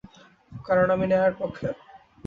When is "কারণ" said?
0.51-0.87